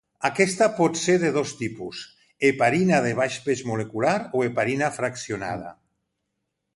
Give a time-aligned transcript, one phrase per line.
[0.27, 1.99] Aquesta pot ser de dos tipus:
[2.49, 5.71] heparina de baix pes molecular o heparina fraccionada.